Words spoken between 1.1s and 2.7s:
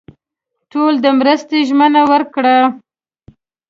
مرستې ژمنه ورکړه.